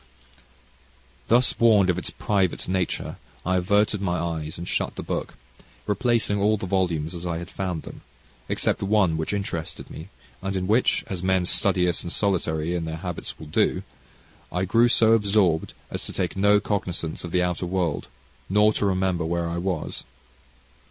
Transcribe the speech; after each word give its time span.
Thus 1.27 1.53
warned 1.59 1.91
of 1.91 1.99
its 1.99 2.09
private 2.09 2.67
nature, 2.67 3.17
I 3.45 3.57
averted 3.57 4.01
my 4.01 4.17
eyes, 4.17 4.57
and 4.57 4.67
shut 4.67 4.95
the 4.95 5.03
book, 5.03 5.35
replacing 5.85 6.39
all 6.41 6.57
the 6.57 6.65
volumes 6.65 7.13
as 7.13 7.23
I 7.23 7.37
had 7.37 7.51
found 7.51 7.83
them, 7.83 8.01
except 8.49 8.81
one 8.81 9.15
which 9.15 9.31
interested 9.31 9.91
me, 9.91 10.09
and 10.41 10.55
in 10.55 10.65
which, 10.65 11.03
as 11.05 11.21
men 11.21 11.45
studious 11.45 12.01
and 12.01 12.11
solitary 12.11 12.73
in 12.73 12.85
their 12.85 12.95
habits 12.97 13.37
will 13.37 13.45
do, 13.45 13.83
I 14.51 14.65
grew 14.65 14.87
so 14.87 15.11
absorbed 15.11 15.75
as 15.91 16.03
to 16.05 16.13
take 16.13 16.35
no 16.35 16.59
cognisance 16.59 17.23
of 17.23 17.29
the 17.31 17.43
outer 17.43 17.67
world, 17.67 18.07
nor 18.49 18.73
to 18.73 18.87
remember 18.87 19.23
where 19.23 19.47
I 19.47 19.59
was. 19.59 20.03